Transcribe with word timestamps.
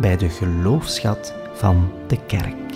bij 0.00 0.16
de 0.16 0.28
geloofschat 0.28 1.34
van 1.52 1.92
de 2.06 2.18
kerk. 2.26 2.67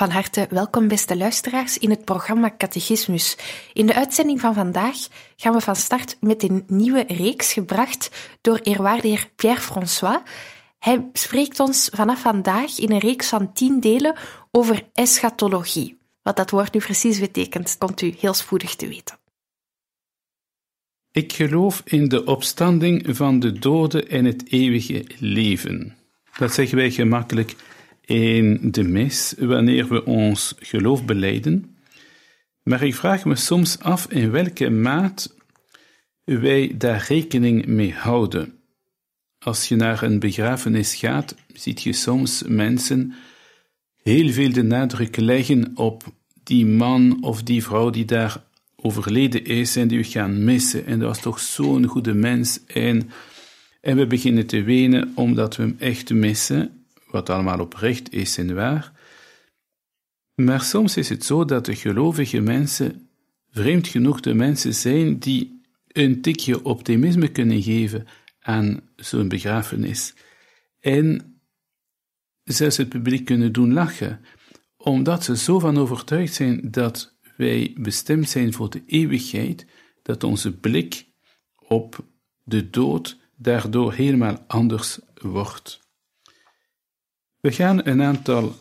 Van 0.00 0.10
harte 0.10 0.46
welkom, 0.50 0.88
beste 0.88 1.16
luisteraars, 1.16 1.78
in 1.78 1.90
het 1.90 2.04
programma 2.04 2.54
Catechismus. 2.56 3.36
In 3.72 3.86
de 3.86 3.94
uitzending 3.94 4.40
van 4.40 4.54
vandaag 4.54 4.96
gaan 5.36 5.52
we 5.52 5.60
van 5.60 5.76
start 5.76 6.16
met 6.20 6.42
een 6.42 6.64
nieuwe 6.66 7.04
reeks 7.08 7.52
gebracht 7.52 8.10
door 8.40 8.58
eerwaarde 8.62 9.18
Pierre 9.36 9.60
François. 9.60 10.20
Hij 10.78 11.08
spreekt 11.12 11.60
ons 11.60 11.88
vanaf 11.92 12.20
vandaag 12.20 12.78
in 12.78 12.92
een 12.92 12.98
reeks 12.98 13.28
van 13.28 13.52
tien 13.52 13.80
delen 13.80 14.14
over 14.50 14.82
eschatologie. 14.92 15.98
Wat 16.22 16.36
dat 16.36 16.50
woord 16.50 16.72
nu 16.72 16.80
precies 16.80 17.20
betekent, 17.20 17.78
komt 17.78 18.02
u 18.02 18.14
heel 18.18 18.34
spoedig 18.34 18.74
te 18.74 18.88
weten. 18.88 19.18
Ik 21.12 21.32
geloof 21.32 21.82
in 21.84 22.08
de 22.08 22.24
opstanding 22.24 23.16
van 23.16 23.40
de 23.40 23.52
doden 23.52 24.08
en 24.08 24.24
het 24.24 24.52
eeuwige 24.52 25.04
leven. 25.18 25.96
Dat 26.38 26.52
zeggen 26.52 26.76
wij 26.76 26.90
gemakkelijk 26.90 27.54
in 28.10 28.58
de 28.70 28.82
mis 28.82 29.34
wanneer 29.38 29.88
we 29.88 30.04
ons 30.04 30.54
geloof 30.58 31.04
beleiden, 31.04 31.76
maar 32.62 32.82
ik 32.82 32.94
vraag 32.94 33.24
me 33.24 33.34
soms 33.34 33.78
af 33.78 34.06
in 34.10 34.30
welke 34.30 34.70
maat 34.70 35.36
wij 36.24 36.74
daar 36.78 37.04
rekening 37.08 37.66
mee 37.66 37.92
houden. 37.92 38.52
Als 39.38 39.68
je 39.68 39.76
naar 39.76 40.02
een 40.02 40.18
begrafenis 40.18 40.94
gaat, 40.94 41.34
ziet 41.54 41.82
je 41.82 41.92
soms 41.92 42.42
mensen 42.46 43.14
heel 44.02 44.32
veel 44.32 44.52
de 44.52 44.62
nadruk 44.62 45.16
leggen 45.16 45.70
op 45.74 46.02
die 46.42 46.66
man 46.66 47.22
of 47.22 47.42
die 47.42 47.62
vrouw 47.62 47.90
die 47.90 48.04
daar 48.04 48.44
overleden 48.76 49.44
is 49.44 49.76
en 49.76 49.88
die 49.88 49.98
we 49.98 50.04
gaan 50.04 50.44
missen. 50.44 50.86
En 50.86 50.98
dat 50.98 51.08
was 51.08 51.20
toch 51.20 51.40
zo'n 51.40 51.84
goede 51.84 52.14
mens. 52.14 52.60
En, 52.66 53.10
en 53.80 53.96
we 53.96 54.06
beginnen 54.06 54.46
te 54.46 54.62
wenen 54.62 55.12
omdat 55.14 55.56
we 55.56 55.62
hem 55.62 55.76
echt 55.78 56.10
missen 56.10 56.79
wat 57.10 57.30
allemaal 57.30 57.60
oprecht 57.60 58.12
is 58.12 58.38
en 58.38 58.54
waar. 58.54 58.92
Maar 60.34 60.60
soms 60.60 60.96
is 60.96 61.08
het 61.08 61.24
zo 61.24 61.44
dat 61.44 61.64
de 61.64 61.74
gelovige 61.74 62.40
mensen, 62.40 63.08
vreemd 63.50 63.88
genoeg 63.88 64.20
de 64.20 64.34
mensen 64.34 64.74
zijn 64.74 65.18
die 65.18 65.62
een 65.86 66.20
tikje 66.20 66.64
optimisme 66.64 67.28
kunnen 67.28 67.62
geven 67.62 68.06
aan 68.40 68.80
zo'n 68.96 69.28
begrafenis. 69.28 70.14
En 70.80 71.40
zelfs 72.44 72.76
het 72.76 72.88
publiek 72.88 73.24
kunnen 73.24 73.52
doen 73.52 73.72
lachen, 73.72 74.20
omdat 74.76 75.24
ze 75.24 75.36
zo 75.36 75.58
van 75.58 75.78
overtuigd 75.78 76.34
zijn 76.34 76.70
dat 76.70 77.14
wij 77.36 77.74
bestemd 77.78 78.28
zijn 78.28 78.52
voor 78.52 78.70
de 78.70 78.82
eeuwigheid, 78.86 79.66
dat 80.02 80.24
onze 80.24 80.52
blik 80.52 81.06
op 81.58 82.04
de 82.44 82.70
dood 82.70 83.18
daardoor 83.36 83.92
helemaal 83.92 84.44
anders 84.46 84.98
wordt. 85.14 85.79
We 87.40 87.52
gaan 87.52 87.86
een 87.86 88.02
aantal 88.02 88.56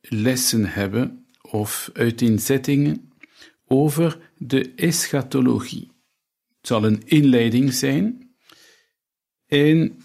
lessen 0.00 0.66
hebben 0.66 1.26
of 1.42 1.90
uiteenzettingen 1.92 3.12
over 3.66 4.30
de 4.36 4.72
eschatologie. 4.76 5.90
Het 6.56 6.66
zal 6.66 6.84
een 6.84 7.02
inleiding 7.04 7.72
zijn 7.72 8.34
en 9.46 9.98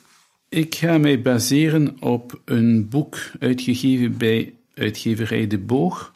ik 0.49 0.75
ga 0.75 0.97
mij 0.97 1.21
baseren 1.21 2.01
op 2.01 2.41
een 2.45 2.89
boek 2.89 3.31
uitgegeven 3.39 4.17
bij 4.17 4.55
uitgeverij 4.73 5.47
De 5.47 5.57
Boog 5.57 6.13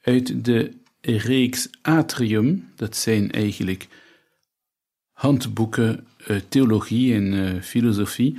uit 0.00 0.44
de 0.44 0.80
reeks 1.00 1.68
Atrium. 1.82 2.72
Dat 2.76 2.96
zijn 2.96 3.30
eigenlijk 3.30 3.88
handboeken 5.12 6.06
uh, 6.28 6.36
theologie 6.48 7.14
en 7.14 7.32
uh, 7.32 7.62
filosofie 7.62 8.38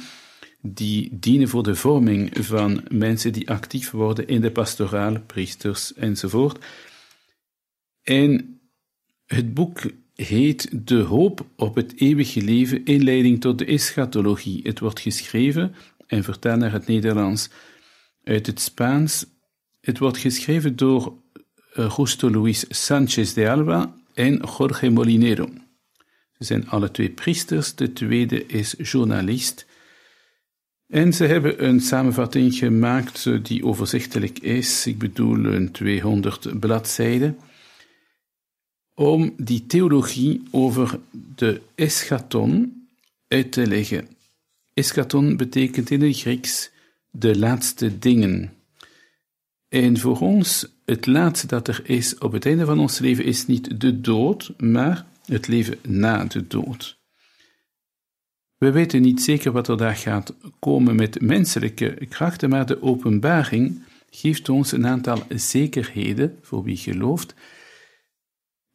die 0.65 1.09
dienen 1.11 1.47
voor 1.47 1.63
de 1.63 1.75
vorming 1.75 2.45
van 2.45 2.83
mensen 2.89 3.33
die 3.33 3.49
actief 3.49 3.91
worden 3.91 4.27
in 4.27 4.41
de 4.41 4.51
pastoraal, 4.51 5.19
priesters 5.19 5.93
enzovoort. 5.93 6.65
En 8.03 8.59
het 9.25 9.53
boek 9.53 9.81
heet 10.15 10.87
De 10.87 10.99
hoop 10.99 11.45
op 11.55 11.75
het 11.75 11.93
eeuwige 11.95 12.41
leven, 12.41 12.85
inleiding 12.85 13.41
tot 13.41 13.57
de 13.57 13.65
eschatologie. 13.65 14.59
Het 14.63 14.79
wordt 14.79 14.99
geschreven 14.99 15.75
en 16.07 16.23
vertaald 16.23 16.59
naar 16.59 16.71
het 16.71 16.87
Nederlands 16.87 17.49
uit 18.23 18.45
het 18.45 18.59
Spaans. 18.59 19.25
Het 19.81 19.97
wordt 19.97 20.17
geschreven 20.17 20.75
door 20.75 21.17
eh, 21.73 21.93
Justo 21.97 22.29
Luis 22.29 22.65
Sanchez 22.69 23.33
de 23.33 23.49
Alba 23.49 23.95
en 24.13 24.41
Jorge 24.57 24.89
Molinero. 24.89 25.49
Ze 26.37 26.43
zijn 26.43 26.69
alle 26.69 26.91
twee 26.91 27.09
priesters, 27.09 27.75
de 27.75 27.93
tweede 27.93 28.45
is 28.45 28.75
journalist. 28.77 29.65
En 30.93 31.13
ze 31.13 31.25
hebben 31.25 31.65
een 31.65 31.79
samenvatting 31.79 32.53
gemaakt 32.53 33.45
die 33.45 33.65
overzichtelijk 33.65 34.39
is, 34.39 34.87
ik 34.87 34.97
bedoel 34.97 35.45
een 35.45 35.71
200 35.71 36.59
bladzijden, 36.59 37.37
om 38.93 39.33
die 39.37 39.65
theologie 39.65 40.43
over 40.51 40.99
de 41.35 41.61
eschaton 41.75 42.73
uit 43.27 43.51
te 43.51 43.67
leggen. 43.67 44.07
Eschaton 44.73 45.37
betekent 45.37 45.89
in 45.89 46.01
het 46.01 46.19
Grieks 46.19 46.71
de 47.11 47.37
laatste 47.37 47.99
dingen. 47.99 48.53
En 49.69 49.97
voor 49.97 50.19
ons, 50.19 50.67
het 50.85 51.05
laatste 51.05 51.47
dat 51.47 51.67
er 51.67 51.81
is 51.83 52.17
op 52.17 52.31
het 52.31 52.45
einde 52.45 52.65
van 52.65 52.79
ons 52.79 52.99
leven 52.99 53.25
is 53.25 53.45
niet 53.45 53.81
de 53.81 54.01
dood, 54.01 54.53
maar 54.57 55.05
het 55.25 55.47
leven 55.47 55.77
na 55.81 56.25
de 56.25 56.47
dood. 56.47 57.01
We 58.63 58.71
weten 58.71 59.01
niet 59.01 59.21
zeker 59.21 59.51
wat 59.51 59.67
er 59.67 59.77
daar 59.77 59.95
gaat 59.95 60.35
komen 60.59 60.95
met 60.95 61.21
menselijke 61.21 62.05
krachten, 62.09 62.49
maar 62.49 62.65
de 62.65 62.81
openbaring 62.81 63.83
geeft 64.09 64.49
ons 64.49 64.71
een 64.71 64.87
aantal 64.87 65.23
zekerheden 65.29 66.37
voor 66.41 66.63
wie 66.63 66.77
gelooft. 66.77 67.35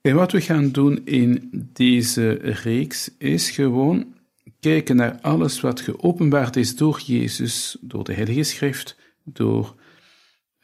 En 0.01 0.15
wat 0.15 0.33
we 0.33 0.41
gaan 0.41 0.71
doen 0.71 1.07
in 1.07 1.51
deze 1.73 2.31
reeks 2.63 3.11
is 3.19 3.51
gewoon 3.51 4.15
kijken 4.61 4.97
naar 4.97 5.19
alles 5.21 5.61
wat 5.61 5.81
geopenbaard 5.81 6.57
is 6.57 6.77
door 6.77 7.01
Jezus, 7.01 7.77
door 7.81 8.05
de 8.05 8.13
Heilige 8.13 8.43
Schrift, 8.43 8.97
door 9.25 9.75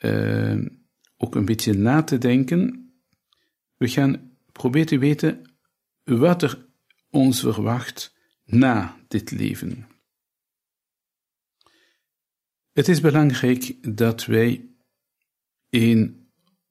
uh, 0.00 0.66
ook 1.16 1.34
een 1.34 1.44
beetje 1.44 1.72
na 1.72 2.02
te 2.02 2.18
denken. 2.18 2.92
We 3.76 3.88
gaan 3.88 4.30
proberen 4.52 4.86
te 4.86 4.98
weten 4.98 5.42
wat 6.04 6.42
er 6.42 6.66
ons 7.10 7.40
verwacht 7.40 8.13
na 8.44 8.96
dit 9.08 9.30
leven. 9.30 9.86
Het 12.72 12.88
is 12.88 13.00
belangrijk 13.00 13.94
dat 13.96 14.24
wij 14.24 14.68
in 15.68 16.28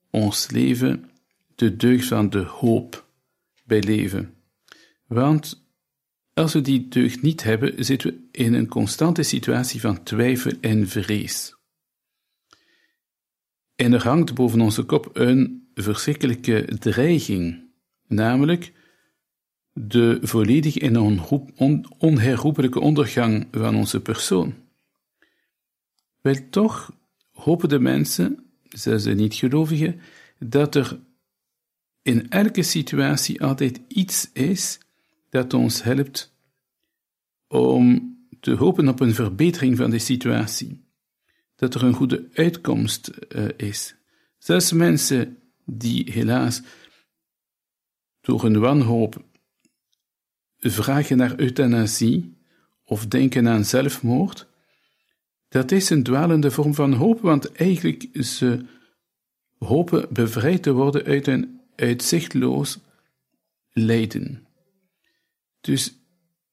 ons 0.09 0.49
leven 0.49 1.09
de 1.55 1.75
deugd 1.75 2.07
van 2.07 2.29
de 2.29 2.39
hoop 2.43 3.09
bijleven. 3.63 4.33
Want 5.07 5.65
als 6.33 6.53
we 6.53 6.61
die 6.61 6.87
deugd 6.87 7.21
niet 7.21 7.43
hebben, 7.43 7.85
zitten 7.85 8.09
we 8.09 8.27
in 8.31 8.53
een 8.53 8.67
constante 8.67 9.23
situatie 9.23 9.79
van 9.79 10.03
twijfel 10.03 10.51
en 10.61 10.87
vrees. 10.87 11.55
En 13.75 13.93
er 13.93 14.03
hangt 14.03 14.33
boven 14.33 14.61
onze 14.61 14.83
kop 14.83 15.09
een 15.13 15.69
verschrikkelijke 15.73 16.77
dreiging, 16.79 17.69
namelijk 18.07 18.71
de 19.73 20.19
volledige 20.21 20.79
en 20.79 21.19
onherroepelijke 21.97 22.79
ondergang 22.79 23.47
van 23.51 23.75
onze 23.75 24.01
persoon. 24.01 24.53
Wel 26.21 26.49
toch 26.49 26.95
hopen 27.31 27.69
de 27.69 27.79
mensen, 27.79 28.45
zelfs 28.69 29.03
de 29.03 29.13
niet-gelovigen, 29.13 29.99
dat 30.39 30.75
er 30.75 30.99
in 32.01 32.29
elke 32.29 32.63
situatie 32.63 33.41
altijd 33.41 33.81
iets 33.87 34.29
is 34.33 34.79
dat 35.29 35.53
ons 35.53 35.83
helpt 35.83 36.33
om 37.47 38.17
te 38.39 38.51
hopen 38.51 38.87
op 38.87 38.99
een 38.99 39.13
verbetering 39.13 39.77
van 39.77 39.89
de 39.89 39.99
situatie. 39.99 40.83
Dat 41.55 41.73
er 41.73 41.83
een 41.83 41.93
goede 41.93 42.29
uitkomst 42.33 43.11
uh, 43.29 43.45
is. 43.57 43.95
Zelfs 44.37 44.71
mensen 44.71 45.37
die 45.65 46.11
helaas 46.11 46.61
door 48.21 48.43
een 48.43 48.59
wanhoop 48.59 49.23
vragen 50.71 51.17
naar 51.17 51.39
euthanasie 51.39 52.37
of 52.85 53.07
denken 53.07 53.47
aan 53.47 53.65
zelfmoord, 53.65 54.47
dat 55.49 55.71
is 55.71 55.89
een 55.89 56.03
dwalende 56.03 56.51
vorm 56.51 56.73
van 56.73 56.93
hoop, 56.93 57.21
want 57.21 57.51
eigenlijk 57.51 58.07
ze 58.13 58.65
hopen 59.57 60.07
bevrijd 60.09 60.63
te 60.63 60.71
worden 60.71 61.03
uit 61.03 61.27
een 61.27 61.61
uitzichtloos 61.75 62.79
lijden. 63.71 64.47
Dus 65.61 65.93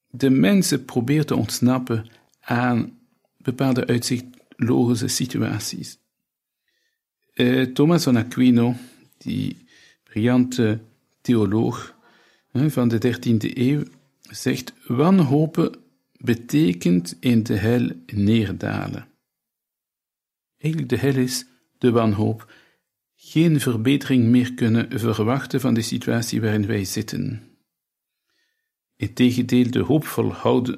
de 0.09 0.29
mensen 0.29 0.85
probeert 0.85 1.27
te 1.27 1.35
ontsnappen 1.35 2.09
aan 2.39 2.99
bepaalde 3.37 3.87
uitzichtloze 3.87 5.07
situaties. 5.07 5.99
Uh, 7.33 7.65
Thomas 7.65 8.03
van 8.03 8.17
Aquino, 8.17 8.75
die 9.17 9.65
briljante 10.03 10.79
theoloog 11.21 11.95
van 12.53 12.87
de 12.87 13.15
13e 13.17 13.57
eeuw, 13.57 13.83
zegt: 14.31 14.73
wanhopen 14.87 15.75
betekent 16.17 17.17
in 17.19 17.43
de 17.43 17.55
hel 17.55 17.89
neerdalen. 18.05 19.07
Eigenlijk 20.57 20.89
de 20.89 20.97
hel 20.97 21.15
is 21.15 21.45
de 21.77 21.91
wanhoop. 21.91 22.53
Geen 23.15 23.59
verbetering 23.59 24.25
meer 24.25 24.53
kunnen 24.53 24.99
verwachten 24.99 25.59
van 25.59 25.73
de 25.73 25.81
situatie 25.81 26.41
waarin 26.41 26.65
wij 26.65 26.85
zitten. 26.85 27.41
Integendeel, 28.95 29.71
de 29.71 29.79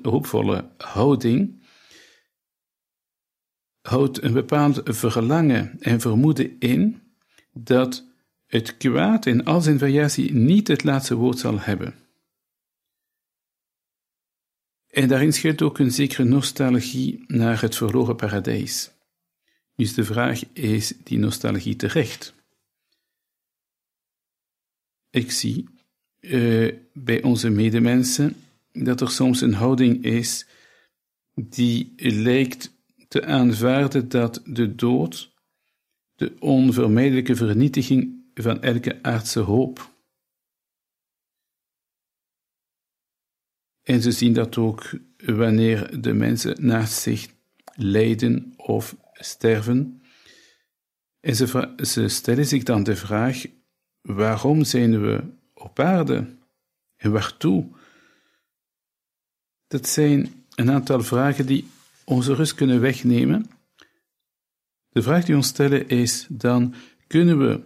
hoopvolle 0.02 0.70
houding 0.78 1.64
houdt 3.82 4.24
een 4.24 4.34
bepaald 4.34 4.82
verlangen 4.84 5.80
en 5.80 6.00
vermoeden 6.00 6.60
in 6.60 7.02
dat 7.54 8.06
het 8.46 8.78
kwaad 8.78 9.26
in 9.26 9.46
al 9.46 9.62
zijn 9.62 9.80
variatie 9.80 10.34
niet 10.34 10.68
het 10.68 10.84
laatste 10.84 11.16
woord 11.16 11.40
zal 11.40 11.60
hebben. 11.60 12.03
En 14.94 15.08
daarin 15.08 15.34
schuilt 15.34 15.62
ook 15.62 15.80
een 15.80 15.92
zekere 15.92 16.24
nostalgie 16.24 17.24
naar 17.28 17.62
het 17.62 17.76
verloren 17.76 18.16
paradijs. 18.16 18.92
Dus 19.76 19.94
de 19.94 20.04
vraag 20.04 20.42
is 20.54 20.94
die 21.04 21.18
nostalgie 21.18 21.76
terecht? 21.76 22.34
Ik 25.10 25.32
zie 25.32 25.70
uh, 26.20 26.74
bij 26.94 27.24
onze 27.24 27.50
medemensen 27.50 28.36
dat 28.72 29.02
er 29.02 29.10
soms 29.10 29.42
een 29.42 29.54
houding 29.54 30.04
is 30.04 30.46
die 31.34 31.94
lijkt 31.98 32.74
te 33.08 33.26
aanvaarden 33.26 34.10
dat 34.10 34.42
de 34.46 34.76
dood 34.76 35.32
de 36.16 36.36
onvermijdelijke 36.40 37.36
vernietiging 37.36 38.24
van 38.34 38.62
elke 38.62 39.00
aardse 39.02 39.40
hoop. 39.40 39.93
En 43.84 44.02
ze 44.02 44.12
zien 44.12 44.34
dat 44.34 44.58
ook 44.58 44.92
wanneer 45.26 46.02
de 46.02 46.14
mensen 46.14 46.66
naast 46.66 47.02
zich 47.02 47.28
lijden 47.76 48.54
of 48.56 48.96
sterven. 49.14 50.02
En 51.20 51.36
ze, 51.36 51.74
ze 51.78 52.08
stellen 52.08 52.46
zich 52.46 52.64
dan 52.64 52.84
de 52.84 52.96
vraag: 52.96 53.46
waarom 54.02 54.64
zijn 54.64 55.02
we 55.02 55.24
op 55.54 55.80
aarde 55.80 56.36
en 56.96 57.12
waartoe? 57.12 57.68
Dat 59.68 59.88
zijn 59.88 60.46
een 60.56 60.72
aantal 60.72 61.02
vragen 61.02 61.46
die 61.46 61.68
onze 62.04 62.34
rust 62.34 62.54
kunnen 62.54 62.82
wegnemen. 62.82 63.50
De 64.90 65.02
vraag 65.02 65.26
die 65.26 65.36
ons 65.36 65.48
stellen 65.48 65.88
is 65.88 66.26
dan: 66.30 66.74
kunnen 67.08 67.40
we 67.40 67.62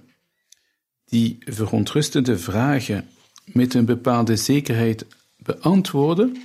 die 1.06 1.38
verontrustende 1.40 2.38
vragen 2.38 3.08
met 3.46 3.74
een 3.74 3.86
bepaalde 3.86 4.36
zekerheid 4.36 5.06
beantwoorden? 5.38 6.38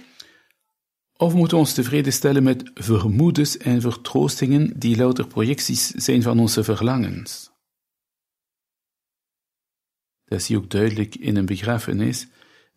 Of 1.17 1.35
moeten 1.35 1.57
we 1.57 1.63
ons 1.63 1.75
tevreden 1.75 2.13
stellen 2.13 2.43
met 2.43 2.71
vermoedens 2.75 3.57
en 3.57 3.81
vertroostingen 3.81 4.79
die 4.79 4.97
louter 4.97 5.27
projecties 5.27 5.89
zijn 5.89 6.23
van 6.23 6.41
onze 6.41 6.65
verlangens? 6.65 7.51
Dat 10.25 10.43
zie 10.43 10.57
je 10.57 10.63
ook 10.63 10.71
duidelijk 10.71 11.15
in 11.15 11.37
een 11.37 11.47
begrafenis, 11.47 12.27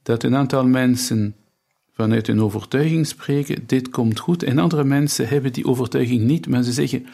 dat 0.04 0.24
een 0.24 0.36
aantal 0.36 0.66
mensen 0.66 1.36
vanuit 1.92 2.28
een 2.28 2.42
overtuiging 2.42 3.08
spreken, 3.08 3.68
dit 3.68 3.90
komt 3.90 4.20
goed, 4.20 4.44
en 4.44 4.60
andere 4.60 4.84
mensen 4.84 5.28
hebben 5.28 5.54
die 5.54 5.66
overtuiging 5.66 6.22
niet, 6.22 6.48
maar 6.48 6.64
ze 6.64 6.72
zeggen, 6.72 7.06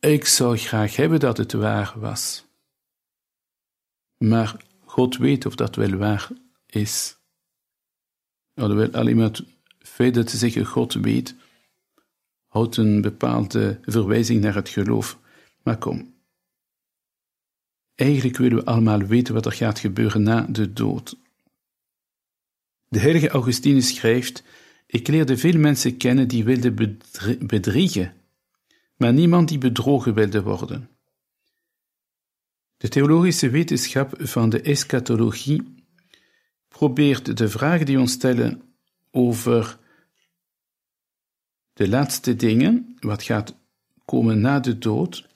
ik 0.00 0.24
zou 0.24 0.56
graag 0.56 0.96
hebben 0.96 1.20
dat 1.20 1.36
het 1.36 1.52
waar 1.52 1.92
was. 1.96 2.44
Maar 4.16 4.64
God 4.84 5.16
weet 5.16 5.46
of 5.46 5.54
dat 5.54 5.76
wel 5.76 5.96
waar 5.96 6.28
is. 6.66 7.16
Alhoewel 8.54 8.90
alleen 8.90 9.16
maar 9.16 9.26
het 9.26 9.44
feit 9.78 10.14
dat 10.14 10.30
ze 10.30 10.36
zeggen 10.36 10.66
God 10.66 10.92
weet, 10.92 11.34
houdt 12.46 12.76
een 12.76 13.00
bepaalde 13.00 13.78
verwijzing 13.82 14.40
naar 14.40 14.54
het 14.54 14.68
geloof. 14.68 15.18
Maar 15.62 15.78
kom, 15.78 16.14
eigenlijk 17.94 18.36
willen 18.36 18.56
we 18.56 18.64
allemaal 18.64 18.98
weten 18.98 19.34
wat 19.34 19.46
er 19.46 19.52
gaat 19.52 19.78
gebeuren 19.78 20.22
na 20.22 20.40
de 20.40 20.72
dood. 20.72 21.16
De 22.88 22.98
heilige 22.98 23.28
Augustinus 23.28 23.94
schrijft: 23.94 24.42
Ik 24.86 25.08
leerde 25.08 25.36
veel 25.36 25.58
mensen 25.58 25.96
kennen 25.96 26.28
die 26.28 26.44
wilden 26.44 26.98
bedriegen, 27.46 28.14
maar 28.96 29.12
niemand 29.12 29.48
die 29.48 29.58
bedrogen 29.58 30.14
wilde 30.14 30.42
worden. 30.42 30.88
De 32.76 32.88
theologische 32.88 33.50
wetenschap 33.50 34.14
van 34.18 34.48
de 34.48 34.60
eschatologie 34.60 35.81
probeert 36.72 37.36
de 37.36 37.48
vragen 37.48 37.86
die 37.86 38.00
ons 38.00 38.12
stellen 38.12 38.62
over 39.10 39.78
de 41.72 41.88
laatste 41.88 42.36
dingen, 42.36 42.96
wat 43.00 43.22
gaat 43.22 43.54
komen 44.04 44.40
na 44.40 44.60
de 44.60 44.78
dood, 44.78 45.28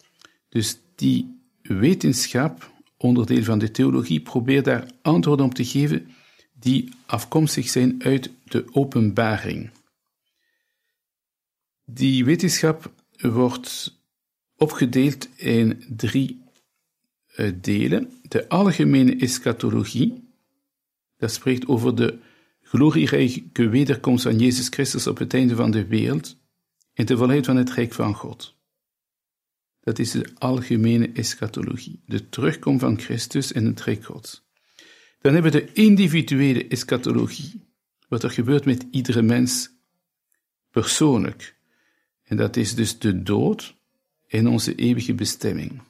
dus 0.48 0.78
die 0.94 1.40
wetenschap, 1.62 2.70
onderdeel 2.96 3.42
van 3.42 3.58
de 3.58 3.70
theologie, 3.70 4.20
probeert 4.20 4.64
daar 4.64 4.90
antwoorden 5.02 5.46
op 5.46 5.54
te 5.54 5.64
geven 5.64 6.06
die 6.52 6.88
afkomstig 7.06 7.68
zijn 7.68 8.02
uit 8.02 8.30
de 8.44 8.64
openbaring. 8.72 9.70
Die 11.84 12.24
wetenschap 12.24 12.92
wordt 13.16 14.00
opgedeeld 14.56 15.28
in 15.36 15.84
drie 15.88 16.42
eh, 17.26 17.52
delen. 17.60 18.10
De 18.22 18.48
algemene 18.48 19.16
eschatologie, 19.16 20.25
dat 21.16 21.32
spreekt 21.32 21.66
over 21.66 21.94
de 21.94 22.18
glorierijke 22.62 23.68
wederkomst 23.68 24.22
van 24.22 24.38
Jezus 24.38 24.68
Christus 24.68 25.06
op 25.06 25.18
het 25.18 25.34
einde 25.34 25.54
van 25.54 25.70
de 25.70 25.86
wereld 25.86 26.36
en 26.92 27.06
de 27.06 27.16
volheid 27.16 27.46
van 27.46 27.56
het 27.56 27.70
Rijk 27.70 27.92
van 27.92 28.14
God. 28.14 28.56
Dat 29.80 29.98
is 29.98 30.10
de 30.10 30.30
algemene 30.34 31.12
eschatologie, 31.12 32.02
de 32.06 32.28
terugkomst 32.28 32.80
van 32.80 33.00
Christus 33.00 33.52
en 33.52 33.64
het 33.64 33.80
Rijk 33.80 34.04
Gods. 34.04 34.44
Dan 35.20 35.34
hebben 35.34 35.52
we 35.52 35.58
de 35.58 35.72
individuele 35.72 36.68
eschatologie, 36.68 37.64
wat 38.08 38.22
er 38.22 38.30
gebeurt 38.30 38.64
met 38.64 38.86
iedere 38.90 39.22
mens 39.22 39.70
persoonlijk. 40.70 41.56
En 42.22 42.36
dat 42.36 42.56
is 42.56 42.74
dus 42.74 42.98
de 42.98 43.22
dood 43.22 43.76
en 44.28 44.48
onze 44.48 44.74
eeuwige 44.74 45.14
bestemming. 45.14 45.82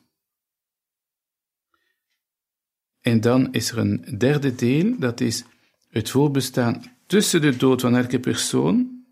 En 3.06 3.20
dan 3.20 3.52
is 3.52 3.70
er 3.70 3.78
een 3.78 4.18
derde 4.18 4.54
deel, 4.54 4.98
dat 4.98 5.20
is 5.20 5.44
het 5.88 6.10
voorbestaan 6.10 6.82
tussen 7.06 7.40
de 7.40 7.56
dood 7.56 7.80
van 7.80 7.96
elke 7.96 8.20
persoon 8.20 9.04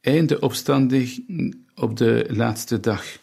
en 0.00 0.26
de 0.26 0.40
opstanding 0.40 1.56
op 1.74 1.96
de 1.96 2.26
laatste 2.28 2.80
dag. 2.80 3.18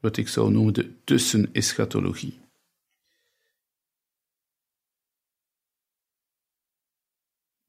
Wat 0.00 0.16
ik 0.16 0.28
zou 0.28 0.50
noemen 0.50 0.74
de 0.74 1.04
tusseneschatologie. 1.04 2.38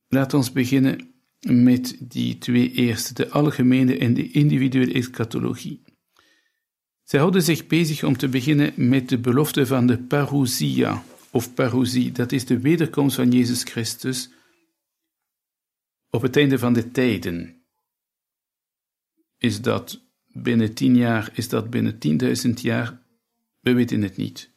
Laat 0.07 0.33
ons 0.33 0.51
beginnen 0.51 1.13
met 1.39 1.97
die 1.99 2.37
twee 2.37 2.71
eerste, 2.71 3.13
de 3.13 3.29
algemene 3.29 3.97
en 3.97 4.13
de 4.13 4.31
individuele 4.31 4.93
eschatologie. 4.93 5.81
Zij 7.09 7.19
houden 7.19 7.41
zich 7.41 7.67
bezig 7.67 8.03
om 8.03 8.17
te 8.17 8.27
beginnen 8.27 8.73
met 8.89 9.09
de 9.09 9.17
belofte 9.17 9.65
van 9.65 9.87
de 9.87 9.97
parousia, 9.97 11.03
of 11.31 11.53
parousie, 11.53 12.11
dat 12.11 12.31
is 12.31 12.45
de 12.45 12.59
wederkomst 12.59 13.15
van 13.15 13.31
Jezus 13.31 13.63
Christus 13.63 14.29
op 16.09 16.21
het 16.21 16.35
einde 16.35 16.59
van 16.59 16.73
de 16.73 16.91
tijden. 16.91 17.63
Is 19.37 19.61
dat 19.61 20.01
binnen 20.27 20.73
tien 20.73 20.95
jaar, 20.95 21.31
is 21.33 21.49
dat 21.49 21.69
binnen 21.69 21.99
tienduizend 21.99 22.61
jaar? 22.61 23.01
We 23.59 23.73
weten 23.73 24.01
het 24.01 24.17
niet. 24.17 24.51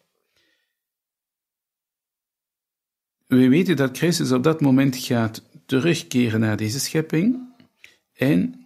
We 3.26 3.48
weten 3.48 3.76
dat 3.76 3.96
Christus 3.96 4.32
op 4.32 4.42
dat 4.42 4.60
moment 4.60 4.96
gaat 4.96 5.42
terugkeren 5.66 6.40
naar 6.40 6.56
deze 6.56 6.80
schepping 6.80 7.54
en 8.12 8.61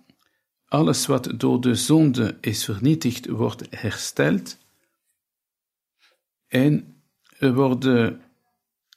alles 0.77 1.07
wat 1.07 1.33
door 1.37 1.61
de 1.61 1.75
zonde 1.75 2.37
is 2.41 2.65
vernietigd, 2.65 3.27
wordt 3.27 3.67
hersteld 3.71 4.59
en 6.47 6.95
we 7.39 7.53
worden 7.53 8.21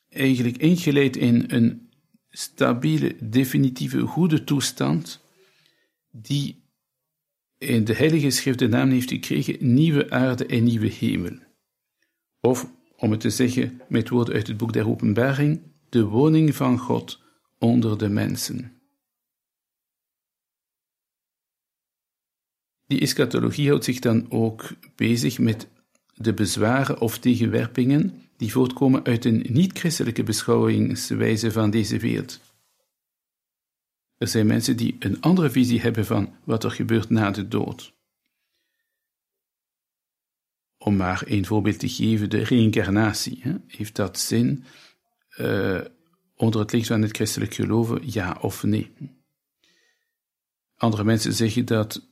eigenlijk 0.09 0.57
ingeleid 0.57 1.17
in 1.17 1.43
een 1.48 1.89
stabiele, 2.29 3.15
definitieve, 3.19 4.01
goede 4.01 4.43
toestand, 4.43 5.24
die 6.12 6.63
in 7.57 7.83
de 7.83 7.93
Heilige 7.93 8.29
Schrift 8.29 8.59
de 8.59 8.67
naam 8.67 8.89
heeft 8.89 9.09
gekregen 9.09 9.74
nieuwe 9.74 10.09
aarde 10.09 10.45
en 10.45 10.63
nieuwe 10.63 10.88
hemel. 10.89 11.38
Of, 12.39 12.71
om 12.98 13.12
het 13.12 13.19
te 13.19 13.29
zeggen 13.29 13.81
met 13.89 14.09
woorden 14.09 14.33
uit 14.33 14.48
het 14.48 14.57
boek 14.57 14.74
der 14.74 14.89
Openbaring, 14.89 15.62
de 15.89 16.03
woning 16.03 16.55
van 16.55 16.77
God 16.77 17.21
onder 17.57 17.98
de 17.98 18.09
mensen. 18.09 18.78
Die 22.89 23.01
eschatologie 23.01 23.67
houdt 23.67 23.84
zich 23.84 24.00
dan 24.00 24.31
ook 24.31 24.69
bezig 24.96 25.39
met 25.39 25.67
de 26.13 26.34
bezwaren 26.34 27.00
of 27.00 27.17
tegenwerpingen 27.17 28.22
die 28.38 28.51
voortkomen 28.51 29.03
uit 29.03 29.25
een 29.25 29.46
niet-christelijke 29.50 30.24
beschouwingswijze 30.24 31.51
van 31.51 31.69
deze 31.69 31.98
wereld. 31.98 32.39
Er 34.17 34.27
zijn 34.27 34.48
mensen 34.48 34.77
die 34.77 34.96
een 35.00 35.22
andere 35.22 35.50
visie 35.50 35.81
hebben 35.81 36.05
van 36.05 36.36
wat 36.43 36.63
er 36.63 36.72
gebeurt 36.72 37.10
na 37.10 37.31
de 37.31 37.48
dood. 37.48 37.93
Om 40.77 40.96
maar 40.96 41.24
een 41.25 41.46
voorbeeld 41.46 41.79
te 41.79 41.89
geven, 41.89 42.29
de 42.29 42.43
reïncarnatie. 42.43 43.41
Heeft 43.67 43.96
dat 43.96 44.19
zin 44.19 44.63
uh, 45.38 45.81
onder 46.36 46.62
het 46.62 46.72
licht 46.72 46.88
van 46.88 47.01
het 47.01 47.15
christelijk 47.15 47.53
geloven, 47.53 48.12
ja 48.12 48.38
of 48.41 48.63
nee? 48.63 48.91
Andere 50.75 51.03
mensen 51.03 51.34
zeggen 51.34 51.65
dat 51.65 52.08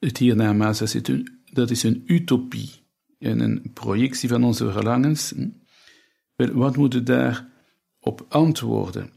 het 0.00 0.18
hiernamaals, 0.18 0.78
dat 0.78 0.94
is 0.94 1.08
een, 1.08 1.40
dat 1.44 1.70
is 1.70 1.82
een 1.82 2.02
utopie 2.06 2.70
en 3.18 3.40
een 3.40 3.70
projectie 3.74 4.28
van 4.28 4.44
onze 4.44 4.72
verlangens. 4.72 5.34
Wel, 6.36 6.52
wat 6.52 6.76
moeten 6.76 7.04
daar 7.04 7.48
op 7.98 8.26
antwoorden? 8.28 9.12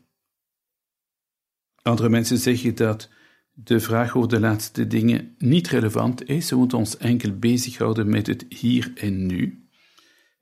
Andere 1.81 2.09
mensen 2.09 2.37
zeggen 2.37 2.75
dat 2.75 3.09
de 3.51 3.79
vraag 3.79 4.15
over 4.15 4.29
de 4.29 4.39
laatste 4.39 4.87
dingen 4.87 5.35
niet 5.37 5.67
relevant 5.67 6.25
is. 6.27 6.49
We 6.49 6.55
moeten 6.55 6.77
ons 6.77 6.97
enkel 6.97 7.37
bezighouden 7.37 8.09
met 8.09 8.27
het 8.27 8.45
hier 8.49 8.91
en 8.95 9.25
nu. 9.25 9.67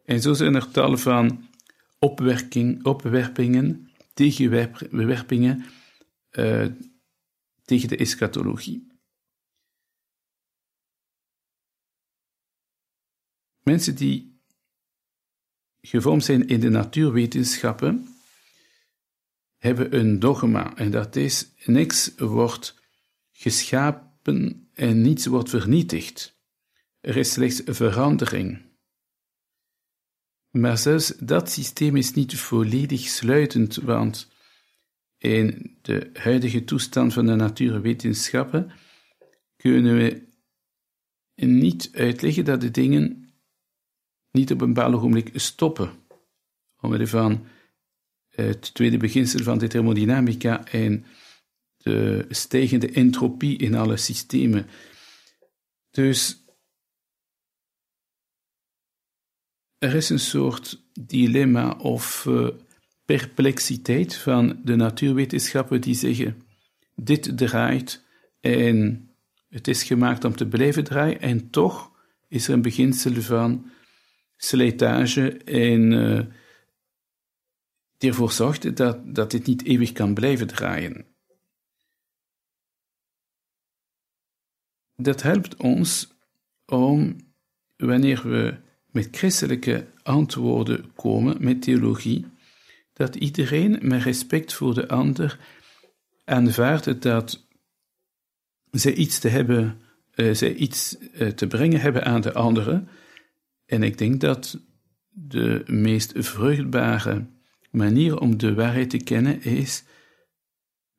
En 0.06 0.22
zo 0.22 0.34
zijn 0.34 0.56
er 0.56 0.72
tal 0.72 0.98
van 0.98 1.50
opwerking, 2.00 2.86
opwerpingen, 2.86 3.90
tegenwerpingen 4.14 5.66
uh, 6.32 6.66
tegen 7.66 7.88
de 7.88 7.98
eschatologie. 7.98 8.91
Mensen 13.64 13.96
die 13.96 14.42
gevormd 15.82 16.24
zijn 16.24 16.48
in 16.48 16.60
de 16.60 16.70
natuurwetenschappen, 16.70 18.16
hebben 19.58 19.96
een 20.00 20.20
dogma, 20.20 20.78
en 20.78 20.92
dat 20.92 21.16
is: 21.16 21.48
niks 21.66 22.16
wordt 22.16 22.80
geschapen 23.32 24.70
en 24.74 25.02
niets 25.02 25.26
wordt 25.26 25.50
vernietigd. 25.50 26.40
Er 27.00 27.18
is 27.18 27.32
slechts 27.32 27.62
verandering. 27.66 28.70
Maar 30.50 30.78
zelfs 30.78 31.08
dat 31.08 31.52
systeem 31.52 31.96
is 31.96 32.14
niet 32.14 32.40
volledig 32.40 33.02
sluitend, 33.02 33.76
want 33.76 34.32
in 35.18 35.78
de 35.82 36.10
huidige 36.14 36.64
toestand 36.64 37.14
van 37.14 37.26
de 37.26 37.36
natuurwetenschappen 37.36 38.72
kunnen 39.56 39.96
we 39.96 40.30
niet 41.36 41.90
uitleggen 41.94 42.46
dat 42.46 42.62
de 42.62 42.72
dingen 42.72 43.21
niet 44.32 44.52
op 44.52 44.62
een 44.62 44.74
bepaald 44.74 44.94
ogenblik 44.94 45.30
stoppen. 45.34 45.92
Omwille 46.80 47.08
van 47.08 47.46
het 48.30 48.74
tweede 48.74 48.98
beginsel 48.98 49.44
van 49.44 49.58
de 49.58 49.68
thermodynamica 49.68 50.66
en 50.66 51.06
de 51.78 52.26
stijgende 52.30 52.92
entropie 52.92 53.58
in 53.58 53.76
alle 53.76 53.98
systemen. 53.98 54.68
Dus 55.92 56.46
er 59.78 59.96
is 59.96 60.10
een 60.10 60.20
soort 60.20 60.84
dilemma 60.94 61.72
of 61.72 62.26
uh, 62.26 62.48
perplexiteit 63.06 64.16
van 64.16 64.60
de 64.64 64.76
natuurwetenschappen 64.76 65.82
die 65.82 65.96
zeggen: 65.96 66.42
dit 66.96 67.38
draait 67.38 68.06
en 68.40 69.10
het 69.50 69.68
is 69.68 69.84
gemaakt 69.84 70.24
om 70.24 70.36
te 70.36 70.48
blijven 70.48 70.84
draaien, 70.84 71.22
en 71.22 71.50
toch 71.50 71.92
is 72.28 72.48
er 72.48 72.54
een 72.54 72.62
beginsel 72.62 73.22
van 73.22 73.72
slijtage 74.44 75.38
en 75.38 75.92
uh, 75.92 76.22
die 77.98 78.10
ervoor 78.10 78.32
zorgt 78.32 78.76
dat, 78.76 79.16
dat 79.16 79.32
dit 79.32 79.46
niet 79.46 79.64
eeuwig 79.64 79.92
kan 79.92 80.14
blijven 80.14 80.48
draaien. 80.48 81.06
Dat 84.96 85.22
helpt 85.22 85.56
ons 85.56 86.14
om, 86.66 87.16
wanneer 87.78 88.22
we 88.30 88.58
met 88.86 89.08
christelijke 89.12 89.88
antwoorden 90.04 90.94
komen, 90.94 91.44
met 91.44 91.62
theologie, 91.62 92.26
dat 92.94 93.16
iedereen 93.16 93.80
met 93.82 94.04
respect 94.04 94.54
voor 94.54 94.74
de 94.74 94.88
ander 94.88 95.40
aanvaardt 96.26 97.02
dat 97.02 97.48
zij 98.72 98.94
iets 98.94 99.20
te 99.20 99.28
hebben, 99.28 99.82
uh, 100.16 100.34
zij 100.34 100.54
iets 100.54 100.98
uh, 100.98 101.28
te 101.28 101.48
brengen 101.48 101.82
hebben 101.82 102.06
aan 102.06 102.22
de 102.22 102.34
anderen, 102.34 102.90
en 103.72 103.84
ik 103.84 103.98
denk 103.98 104.22
dat 104.22 104.60
de 105.10 105.64
meest 105.66 106.12
vruchtbare 106.16 107.26
manier 107.70 108.20
om 108.20 108.38
de 108.38 108.54
waarheid 108.54 108.90
te 108.90 108.98
kennen 108.98 109.44
is 109.44 109.84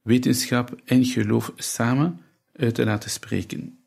wetenschap 0.02 0.80
en 0.84 1.04
geloof 1.04 1.52
samen 1.56 2.20
uit 2.52 2.74
te 2.74 2.84
laten 2.84 3.10
spreken. 3.10 3.81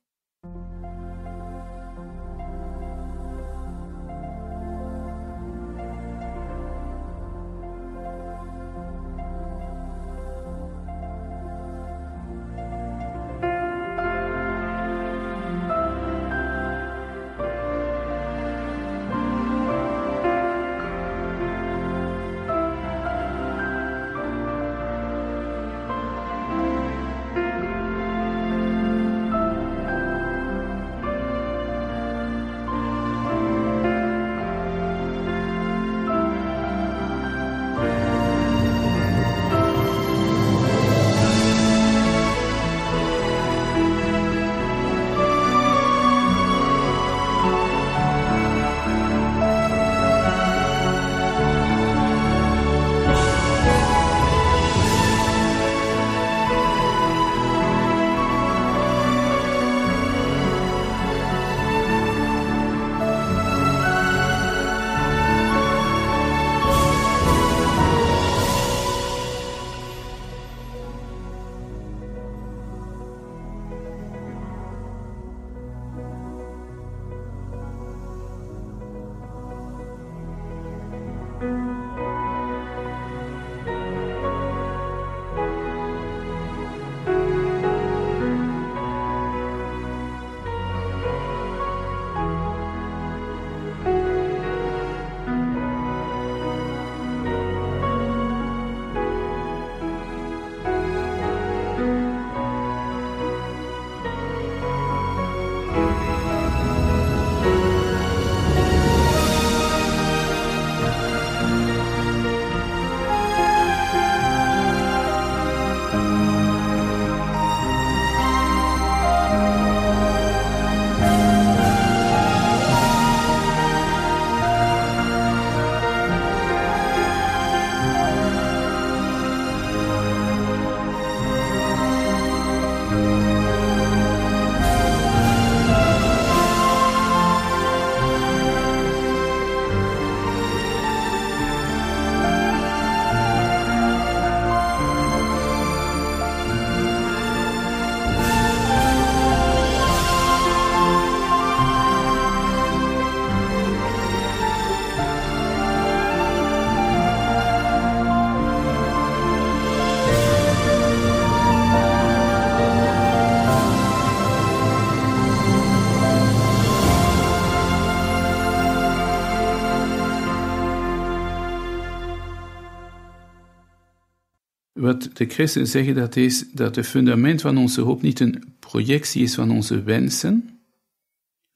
Wat 174.96 175.18
de 175.18 175.26
christenen 175.26 175.68
zeggen, 175.68 175.96
dat 175.96 176.16
is 176.16 176.52
dat 176.52 176.76
het 176.76 176.88
fundament 176.88 177.42
van 177.42 177.58
onze 177.58 177.82
hoop 177.82 178.02
niet 178.02 178.20
een 178.20 178.56
projectie 178.60 179.24
is 179.24 179.36
van 179.36 179.52
onze 179.52 179.84
wensen, 179.84 180.60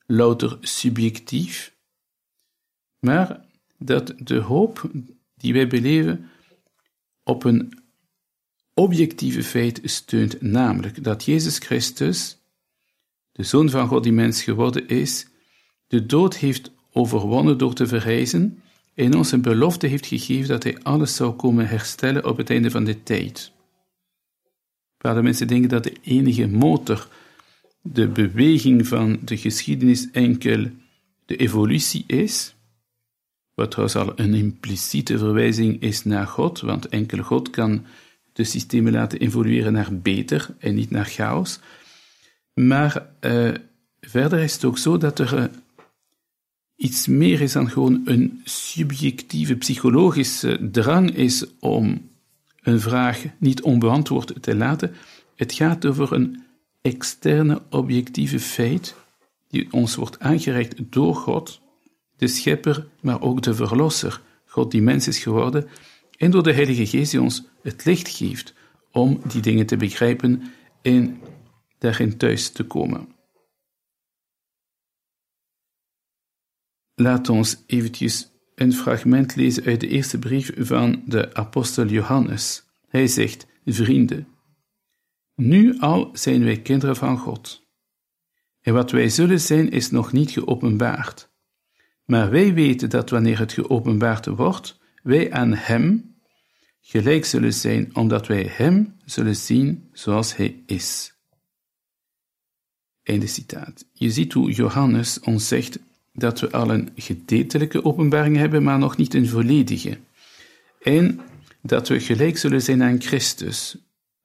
louter 0.05 0.57
subjectief, 0.61 1.75
maar 2.99 3.45
dat 3.77 4.13
de 4.17 4.37
hoop 4.37 4.91
die 5.35 5.53
wij 5.53 5.67
beleven 5.67 6.29
op 7.23 7.43
een 7.43 7.79
objectieve 8.73 9.43
feit 9.43 9.81
steunt, 9.83 10.41
namelijk 10.41 11.03
dat 11.03 11.25
Jezus 11.25 11.57
Christus, 11.57 12.37
de 13.31 13.43
Zoon 13.43 13.69
van 13.69 13.87
God 13.87 14.03
die 14.03 14.11
mens 14.11 14.43
geworden 14.43 14.87
is, 14.87 15.27
de 15.87 16.05
dood 16.05 16.37
heeft 16.37 16.71
overwonnen 16.91 17.57
door 17.57 17.73
te 17.73 17.87
verrijzen 17.87 18.63
en 18.93 19.15
ons 19.15 19.31
een 19.31 19.41
belofte 19.41 19.87
heeft 19.87 20.05
gegeven 20.05 20.47
dat 20.47 20.63
hij 20.63 20.77
alles 20.83 21.15
zou 21.15 21.33
komen 21.33 21.67
herstellen 21.67 22.25
op 22.25 22.37
het 22.37 22.49
einde 22.49 22.71
van 22.71 22.83
de 22.83 23.03
tijd. 23.03 23.51
Waar 24.97 25.15
de 25.15 25.21
mensen 25.21 25.47
denken 25.47 25.69
dat 25.69 25.83
de 25.83 25.95
enige 26.01 26.47
motor, 26.47 27.07
de 27.81 28.07
beweging 28.07 28.87
van 28.87 29.19
de 29.21 29.37
geschiedenis 29.37 30.11
enkel 30.11 30.65
de 31.25 31.35
evolutie 31.35 32.03
is, 32.07 32.55
wat 33.53 33.71
trouwens 33.71 33.97
al 33.97 34.11
een 34.15 34.33
impliciete 34.33 35.17
verwijzing 35.17 35.81
is 35.81 36.03
naar 36.03 36.27
God, 36.27 36.59
want 36.59 36.87
enkel 36.87 37.23
God 37.23 37.49
kan 37.49 37.85
de 38.33 38.43
systemen 38.43 38.91
laten 38.91 39.19
evolueren 39.19 39.73
naar 39.73 39.99
beter 40.01 40.55
en 40.59 40.75
niet 40.75 40.89
naar 40.89 41.05
chaos. 41.05 41.59
Maar 42.53 43.09
uh, 43.21 43.53
verder 44.01 44.39
is 44.39 44.53
het 44.53 44.65
ook 44.65 44.77
zo 44.77 44.97
dat 44.97 45.19
er 45.19 45.37
uh, 45.37 45.43
iets 46.79 47.07
meer 47.07 47.41
is 47.41 47.51
dan 47.51 47.69
gewoon 47.69 48.01
een 48.05 48.41
subjectieve 48.43 49.55
psychologische 49.55 50.69
drang 50.71 51.15
is 51.15 51.45
om 51.59 52.09
een 52.61 52.79
vraag 52.79 53.23
niet 53.37 53.61
onbeantwoord 53.61 54.33
te 54.41 54.55
laten. 54.55 54.95
Het 55.35 55.53
gaat 55.53 55.85
over 55.85 56.13
een 56.13 56.43
externe 56.81 57.61
objectieve 57.69 58.39
feit 58.39 58.95
die 59.47 59.67
ons 59.71 59.95
wordt 59.95 60.19
aangereikt 60.19 60.75
door 60.89 61.15
God, 61.15 61.61
de 62.17 62.27
schepper, 62.27 62.87
maar 63.01 63.21
ook 63.21 63.41
de 63.41 63.53
verlosser, 63.53 64.21
God 64.45 64.71
die 64.71 64.81
mens 64.81 65.07
is 65.07 65.19
geworden, 65.19 65.67
en 66.17 66.31
door 66.31 66.43
de 66.43 66.53
Heilige 66.53 66.85
Geest 66.85 67.11
die 67.11 67.21
ons 67.21 67.43
het 67.61 67.85
licht 67.85 68.09
geeft 68.09 68.53
om 68.91 69.21
die 69.27 69.41
dingen 69.41 69.65
te 69.65 69.77
begrijpen 69.77 70.43
en 70.81 71.19
daarin 71.77 72.17
thuis 72.17 72.49
te 72.49 72.63
komen. 72.63 73.07
Laat 76.99 77.29
ons 77.29 77.63
eventjes 77.65 78.31
een 78.55 78.73
fragment 78.73 79.35
lezen 79.35 79.63
uit 79.63 79.79
de 79.79 79.87
eerste 79.87 80.19
brief 80.19 80.51
van 80.57 81.01
de 81.05 81.33
apostel 81.33 81.85
Johannes. 81.85 82.63
Hij 82.87 83.07
zegt, 83.07 83.47
vrienden, 83.65 84.27
nu 85.35 85.79
al 85.79 86.09
zijn 86.13 86.43
wij 86.43 86.61
kinderen 86.61 86.95
van 86.95 87.17
God. 87.17 87.67
En 88.61 88.73
wat 88.73 88.91
wij 88.91 89.09
zullen 89.09 89.39
zijn 89.39 89.71
is 89.71 89.91
nog 89.91 90.11
niet 90.11 90.31
geopenbaard. 90.31 91.31
Maar 92.05 92.29
wij 92.29 92.53
weten 92.53 92.89
dat 92.89 93.09
wanneer 93.09 93.39
het 93.39 93.53
geopenbaard 93.53 94.25
wordt, 94.25 94.79
wij 95.03 95.31
aan 95.31 95.53
Hem 95.53 96.15
gelijk 96.81 97.25
zullen 97.25 97.53
zijn, 97.53 97.95
omdat 97.95 98.27
wij 98.27 98.43
Hem 98.43 98.95
zullen 99.05 99.35
zien 99.35 99.89
zoals 99.91 100.35
Hij 100.35 100.63
is. 100.65 101.17
Einde 103.03 103.27
citaat. 103.27 103.85
Je 103.93 104.11
ziet 104.11 104.33
hoe 104.33 104.51
Johannes 104.51 105.19
ons 105.19 105.47
zegt 105.47 105.87
dat 106.13 106.39
we 106.39 106.51
al 106.51 106.69
een 106.69 106.89
gedeeltelijke 106.95 107.83
openbaring 107.83 108.37
hebben, 108.37 108.63
maar 108.63 108.79
nog 108.79 108.97
niet 108.97 109.13
een 109.13 109.27
volledige. 109.27 109.97
En 110.81 111.21
dat 111.61 111.87
we 111.87 111.99
gelijk 111.99 112.37
zullen 112.37 112.61
zijn 112.61 112.83
aan 112.83 113.01
Christus. 113.01 113.77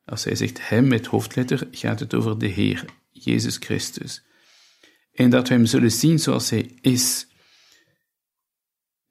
Als 0.05 0.25
hij 0.25 0.35
zegt 0.35 0.69
hem 0.69 0.89
met 0.89 1.07
hoofdletter, 1.07 1.69
gaat 1.71 2.01
het 2.01 2.15
over 2.15 2.39
de 2.39 2.47
Heer, 2.47 2.85
Jezus 3.11 3.57
Christus. 3.57 4.23
En 5.13 5.31
dat 5.31 5.49
we 5.49 5.55
hem 5.55 5.67
zullen 5.67 5.93
zien 5.93 6.19
zoals 6.19 6.51
hij 6.51 6.71
is. 6.81 7.27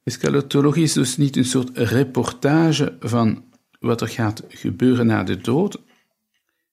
Eschatologie 0.03 0.83
is 0.83 0.93
dus 0.93 1.17
niet 1.17 1.35
een 1.35 1.45
soort 1.45 1.77
reportage 1.77 2.97
van 2.99 3.45
wat 3.79 4.01
er 4.01 4.07
gaat 4.07 4.43
gebeuren 4.47 5.05
na 5.05 5.23
de 5.23 5.37
dood. 5.37 5.81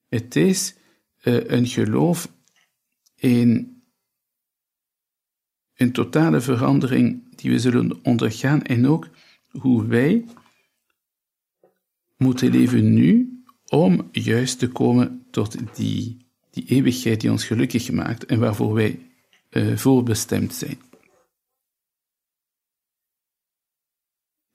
Het 0.09 0.37
is 0.37 0.75
uh, 1.23 1.49
een 1.49 1.67
geloof 1.67 2.33
in 3.17 3.80
een 5.81 5.93
totale 5.93 6.41
verandering 6.41 7.37
die 7.37 7.51
we 7.51 7.59
zullen 7.59 8.05
ondergaan 8.05 8.63
en 8.63 8.87
ook 8.87 9.09
hoe 9.49 9.87
wij 9.87 10.25
moeten 12.17 12.51
leven 12.51 12.95
nu 12.95 13.43
om 13.69 14.09
juist 14.13 14.59
te 14.59 14.69
komen 14.69 15.27
tot 15.31 15.77
die, 15.77 16.27
die 16.51 16.65
eeuwigheid 16.65 17.21
die 17.21 17.31
ons 17.31 17.45
gelukkig 17.45 17.91
maakt 17.91 18.27
en 18.27 18.39
waarvoor 18.39 18.75
wij 18.75 18.99
uh, 19.51 19.77
voorbestemd 19.77 20.55
zijn. 20.55 20.79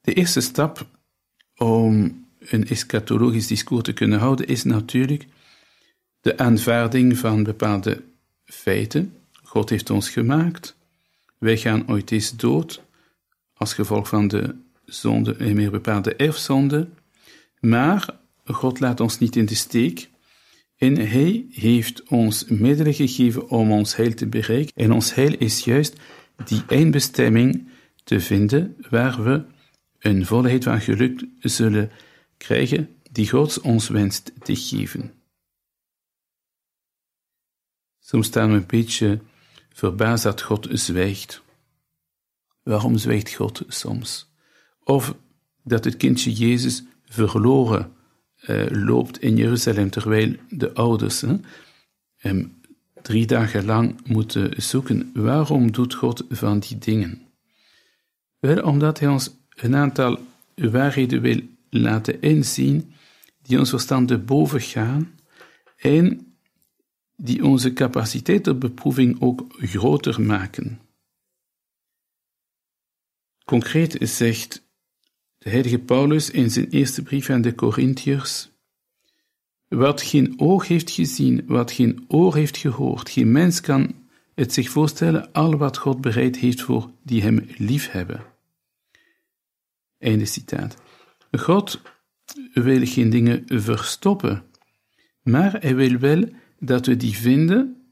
De 0.02 0.14
eerste 0.14 0.42
stap 0.42 0.88
om 1.56 2.26
een 2.40 2.68
eschatologisch 2.68 3.48
discours 3.48 3.84
te 3.84 3.94
kunnen 3.94 4.20
houden 4.20 4.48
is 4.48 4.64
natuurlijk 4.64 5.26
de 6.22 6.38
aanvaarding 6.38 7.18
van 7.18 7.44
bepaalde 7.44 8.04
feiten. 8.44 9.14
God 9.44 9.70
heeft 9.70 9.90
ons 9.90 10.10
gemaakt. 10.10 10.76
Wij 11.38 11.58
gaan 11.58 11.90
ooit 11.90 12.12
eens 12.12 12.36
dood, 12.36 12.84
als 13.54 13.74
gevolg 13.74 14.08
van 14.08 14.28
de 14.28 14.56
zonde, 14.86 15.36
en 15.36 15.56
meer 15.56 15.72
bepaalde 15.72 16.16
erfzonde. 16.16 16.90
Maar 17.60 18.20
God 18.44 18.80
laat 18.80 19.00
ons 19.00 19.20
niet 19.20 19.36
in 19.36 19.46
de 19.46 19.56
steek. 19.56 20.10
En 20.78 20.96
Hij 20.98 21.46
heeft 21.52 22.04
ons 22.04 22.46
middelen 22.46 22.94
gegeven 22.94 23.50
om 23.50 23.72
ons 23.72 23.96
heil 23.96 24.14
te 24.14 24.28
bereiken. 24.28 24.74
En 24.76 24.92
ons 24.92 25.14
heil 25.14 25.36
is 25.38 25.64
juist 25.64 25.96
die 26.46 26.64
eindbestemming 26.68 27.68
te 28.04 28.20
vinden 28.20 28.76
waar 28.90 29.24
we 29.24 29.44
een 30.00 30.26
volheid 30.26 30.64
van 30.64 30.82
geluk 30.82 31.26
zullen 31.40 31.92
krijgen 32.38 32.96
die 33.12 33.30
God 33.30 33.62
ons 33.62 33.88
wenst 33.88 34.32
te 34.44 34.56
geven. 34.56 35.14
Soms 38.00 38.28
staan 38.28 38.50
we 38.50 38.56
een 38.56 38.66
beetje 38.68 39.20
verbaasd 39.76 40.24
dat 40.24 40.42
God 40.42 40.68
zwijgt. 40.72 41.42
Waarom 42.64 42.98
zwijgt 42.98 43.34
God 43.34 43.64
soms? 43.68 44.32
Of 44.84 45.16
dat 45.64 45.84
het 45.84 45.98
kindje 45.98 46.32
Jezus 46.34 46.84
verloren 47.06 47.94
uh, 48.48 48.66
loopt 48.70 49.22
in 49.22 49.36
Jeruzalem, 49.36 49.90
terwijl 49.90 50.36
de 50.50 50.74
ouders 50.74 51.24
hem 52.16 52.62
drie 53.02 53.26
dagen 53.26 53.66
lang 53.66 54.08
moeten 54.08 54.62
zoeken. 54.62 55.12
Waarom 55.14 55.72
doet 55.72 55.94
God 55.94 56.24
van 56.30 56.60
die 56.60 56.78
dingen? 56.78 57.22
Wel, 58.40 58.64
omdat 58.64 59.00
hij 59.00 59.10
ons 59.10 59.36
een 59.50 59.76
aantal 59.76 60.20
waarheden 60.56 61.22
wil 61.22 61.42
laten 61.70 62.22
inzien 62.22 62.94
die 63.42 63.60
ons 63.60 63.70
verstand 63.70 64.08
te 64.08 64.18
boven 64.18 64.62
gaan 64.62 65.14
en 65.78 66.35
die 67.16 67.44
onze 67.44 67.74
capaciteit 67.74 68.44
tot 68.44 68.60
beproeving 68.60 69.22
ook 69.22 69.46
groter 69.58 70.22
maken. 70.22 70.80
Concreet 73.46 73.98
zegt 74.00 74.64
de 75.38 75.50
heilige 75.50 75.80
Paulus 75.80 76.30
in 76.30 76.52
zijn 76.52 76.70
eerste 76.70 77.04
brief 77.04 77.30
aan 77.30 77.42
de 77.42 77.56
Corinthiërs: 77.56 78.50
Wat 79.68 80.02
geen 80.02 80.40
oog 80.40 80.68
heeft 80.68 80.92
gezien, 80.92 81.44
wat 81.46 81.72
geen 81.72 82.06
oor 82.08 82.36
heeft 82.36 82.58
gehoord, 82.58 83.10
geen 83.10 83.32
mens 83.32 83.62
kan 83.62 83.96
het 84.36 84.54
zich 84.54 84.70
voorstellen, 84.70 85.32
al 85.32 85.58
wat 85.58 85.78
God 85.78 86.02
bereid 86.02 86.38
heeft 86.38 86.62
voor 86.62 86.92
die 87.04 87.22
hem 87.22 87.46
liefhebben. 87.58 88.24
Einde 89.98 90.26
citaat. 90.26 90.78
God 91.32 91.82
wil 92.54 92.86
geen 92.86 93.10
dingen 93.10 93.44
verstoppen, 93.46 94.44
maar 95.22 95.62
hij 95.62 95.76
wil 95.76 95.98
wel 95.98 96.24
dat 96.60 96.86
we 96.86 96.98
die 96.98 97.16
vinden 97.18 97.86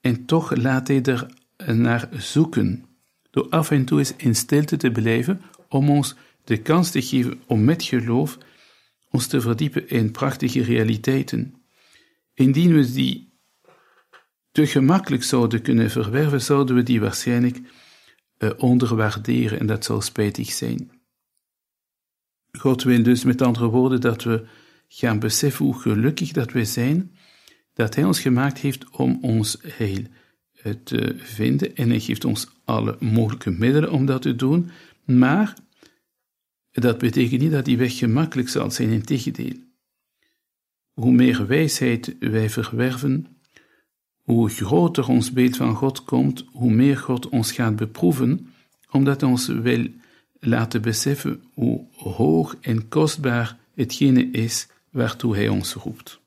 en 0.00 0.24
toch 0.24 0.56
laat 0.56 0.88
hij 0.88 1.02
er 1.02 1.26
naar 1.74 2.08
zoeken, 2.12 2.84
door 3.30 3.48
af 3.48 3.70
en 3.70 3.84
toe 3.84 3.98
eens 3.98 4.16
in 4.16 4.34
stilte 4.34 4.76
te 4.76 4.90
blijven 4.90 5.40
om 5.68 5.90
ons 5.90 6.14
de 6.44 6.56
kans 6.56 6.90
te 6.90 7.02
geven 7.02 7.40
om 7.46 7.64
met 7.64 7.82
geloof 7.82 8.38
ons 9.10 9.26
te 9.26 9.40
verdiepen 9.40 9.88
in 9.88 10.10
prachtige 10.10 10.62
realiteiten. 10.62 11.54
Indien 12.34 12.74
we 12.74 12.92
die 12.92 13.32
te 14.52 14.66
gemakkelijk 14.66 15.22
zouden 15.22 15.62
kunnen 15.62 15.90
verwerven, 15.90 16.42
zouden 16.42 16.74
we 16.76 16.82
die 16.82 17.00
waarschijnlijk 17.00 17.60
uh, 18.38 18.50
onderwaarderen 18.56 19.60
en 19.60 19.66
dat 19.66 19.84
zou 19.84 20.02
spijtig 20.02 20.50
zijn. 20.50 20.90
God 22.58 22.82
wil 22.82 23.02
dus 23.02 23.24
met 23.24 23.42
andere 23.42 23.66
woorden 23.68 24.00
dat 24.00 24.22
we 24.22 24.46
gaan 24.88 25.18
beseffen 25.18 25.64
hoe 25.64 25.80
gelukkig 25.80 26.32
dat 26.32 26.52
wij 26.52 26.64
zijn 26.64 27.16
dat 27.74 27.94
Hij 27.94 28.04
ons 28.04 28.20
gemaakt 28.20 28.58
heeft 28.58 28.90
om 28.90 29.18
ons 29.22 29.58
heil 29.62 30.02
eh, 30.62 30.72
te 30.84 31.14
vinden 31.16 31.76
en 31.76 31.88
Hij 31.88 32.00
geeft 32.00 32.24
ons 32.24 32.48
alle 32.64 32.96
mogelijke 33.00 33.50
middelen 33.50 33.92
om 33.92 34.06
dat 34.06 34.22
te 34.22 34.36
doen, 34.36 34.70
maar 35.04 35.54
dat 36.70 36.98
betekent 36.98 37.40
niet 37.40 37.50
dat 37.50 37.64
die 37.64 37.78
weg 37.78 37.98
gemakkelijk 37.98 38.48
zal 38.48 38.70
zijn, 38.70 38.90
in 38.90 39.02
tegendeel. 39.02 39.56
hoe 40.92 41.12
meer 41.12 41.46
wijsheid 41.46 42.16
wij 42.18 42.50
verwerven, 42.50 43.26
hoe 44.22 44.48
groter 44.48 45.08
ons 45.08 45.32
beeld 45.32 45.56
van 45.56 45.74
God 45.74 46.04
komt, 46.04 46.44
hoe 46.52 46.70
meer 46.70 46.96
God 46.96 47.28
ons 47.28 47.52
gaat 47.52 47.76
beproeven, 47.76 48.52
omdat 48.90 49.20
hij 49.20 49.30
ons 49.30 49.46
wil 49.46 49.86
laten 50.40 50.82
beseffen 50.82 51.42
hoe 51.54 51.86
hoog 51.92 52.56
en 52.60 52.88
kostbaar 52.88 53.58
hetgene 53.74 54.30
is 54.30 54.68
waartoe 54.90 55.34
Hij 55.34 55.48
ons 55.48 55.74
roept. 55.74 56.20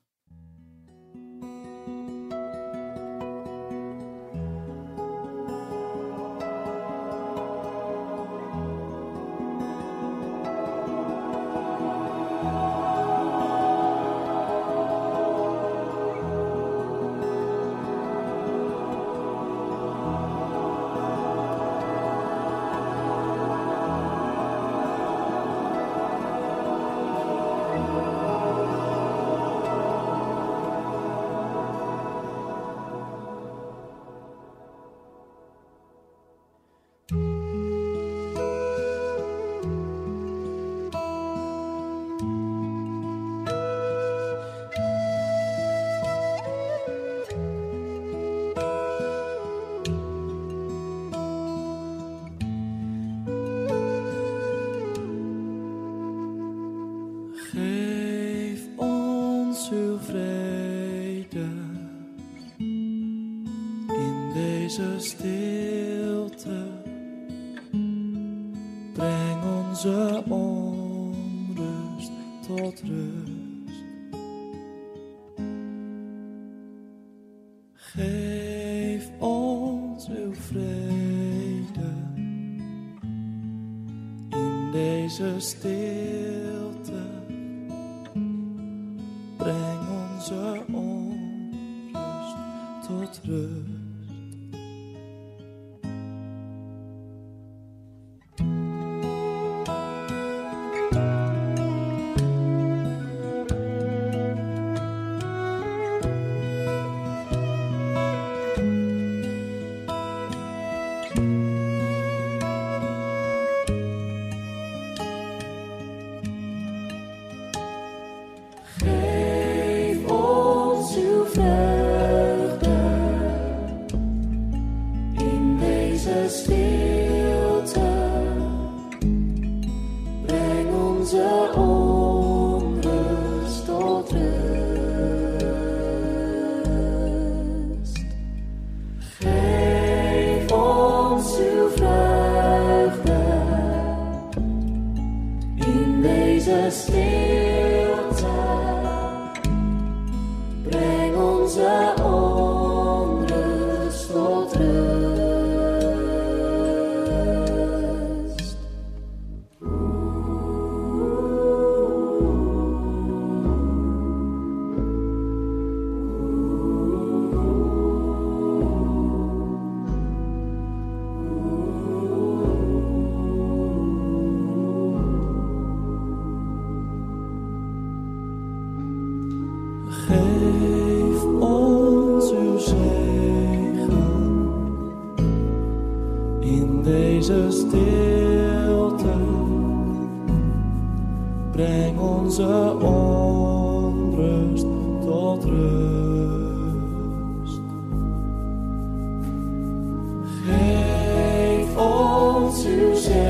sufre 59.67 60.26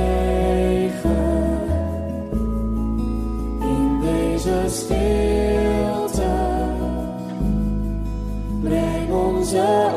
zwijgen 0.08 1.70
in 3.60 4.00
deze 4.02 4.64
stilte. 4.68 6.36
Breng 8.62 9.12
onze 9.12 9.92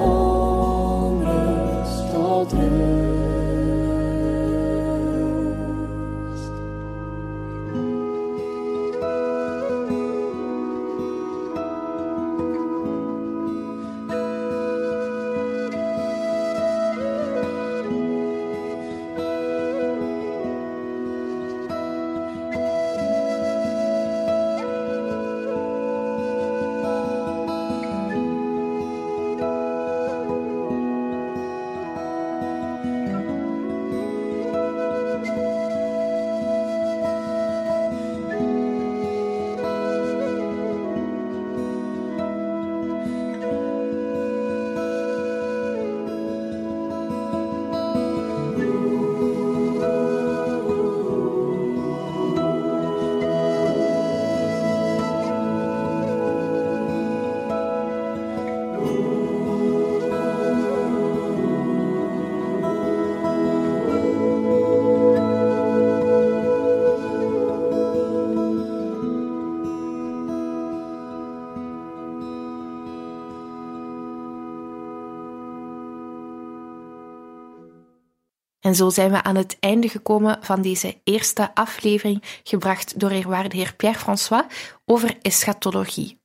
En 78.71 78.77
zo 78.77 78.91
zijn 78.91 79.11
we 79.11 79.23
aan 79.23 79.37
het 79.37 79.57
einde 79.61 79.89
gekomen 79.89 80.39
van 80.41 80.63
deze 80.63 81.01
eerste 81.05 81.55
aflevering, 81.55 82.23
gebracht 82.43 83.01
door 83.01 83.11
eerwaarde 83.11 83.57
heer 83.57 83.75
Pierre-François 83.75 84.45
over 84.85 85.19
eschatologie. 85.23 86.21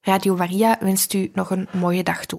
Radio 0.00 0.36
Maria 0.36 0.76
wenst 0.80 1.12
u 1.12 1.30
nog 1.34 1.50
een 1.50 1.68
mooie 1.72 2.02
dag 2.02 2.26
toe. 2.26 2.38